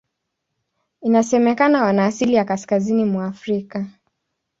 Inasemekana 1.01 1.83
wana 1.83 2.05
asili 2.05 2.33
ya 2.33 2.45
Kaskazini 2.45 3.05
mwa 3.05 3.25
Afrika. 3.25 3.85